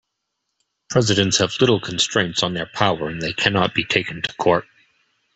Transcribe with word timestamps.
Presidents 0.89 1.37
have 1.37 1.53
little 1.59 1.79
constraints 1.79 2.41
on 2.41 2.55
their 2.55 2.65
power 2.65 3.07
and 3.07 3.21
they 3.21 3.33
cannot 3.33 3.75
be 3.75 3.85
taken 3.85 4.23
to 4.23 4.33
court. 4.33 4.65